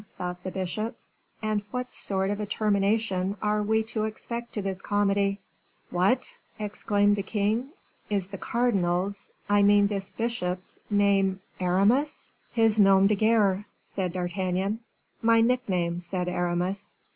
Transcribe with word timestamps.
thought 0.17 0.41
the 0.43 0.49
bishop, 0.49 0.97
"and 1.43 1.61
what 1.69 1.93
sort 1.93 2.31
of 2.31 2.39
a 2.39 2.45
termination 2.47 3.37
are 3.39 3.61
we 3.61 3.83
to 3.83 4.05
expect 4.05 4.51
to 4.51 4.59
this 4.63 4.81
comedy?" 4.81 5.37
"What!" 5.91 6.31
exclaimed 6.57 7.17
the 7.17 7.21
king, 7.21 7.69
"is 8.09 8.29
the 8.29 8.39
cardinal's, 8.39 9.29
I 9.47 9.61
mean 9.61 9.85
this 9.85 10.09
bishop's, 10.09 10.79
name 10.89 11.39
Aramis?" 11.59 12.29
"His 12.51 12.79
nom 12.79 13.05
de 13.05 13.13
guerre," 13.15 13.65
said 13.83 14.13
D'Artagnan. 14.13 14.79
"My 15.21 15.39
nickname," 15.39 15.99
said 15.99 16.27
Aramis. 16.27 16.93